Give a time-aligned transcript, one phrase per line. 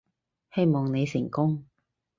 [0.55, 1.63] 希望你成功